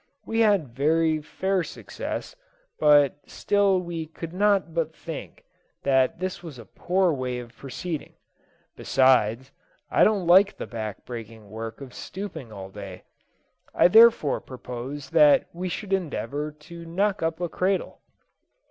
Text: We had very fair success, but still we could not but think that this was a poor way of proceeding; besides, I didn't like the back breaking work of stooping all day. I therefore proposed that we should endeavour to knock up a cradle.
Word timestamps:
We 0.25 0.39
had 0.39 0.69
very 0.75 1.21
fair 1.21 1.61
success, 1.61 2.35
but 2.79 3.19
still 3.27 3.79
we 3.79 4.07
could 4.07 4.33
not 4.33 4.73
but 4.73 4.95
think 4.95 5.45
that 5.83 6.17
this 6.17 6.41
was 6.41 6.57
a 6.57 6.65
poor 6.65 7.13
way 7.13 7.37
of 7.37 7.55
proceeding; 7.55 8.13
besides, 8.75 9.51
I 9.91 10.03
didn't 10.03 10.25
like 10.25 10.57
the 10.57 10.65
back 10.65 11.05
breaking 11.05 11.51
work 11.51 11.81
of 11.81 11.93
stooping 11.93 12.51
all 12.51 12.69
day. 12.71 13.03
I 13.75 13.87
therefore 13.89 14.41
proposed 14.41 15.13
that 15.13 15.45
we 15.53 15.69
should 15.69 15.93
endeavour 15.93 16.51
to 16.51 16.83
knock 16.83 17.21
up 17.21 17.39
a 17.39 17.47
cradle. 17.47 17.99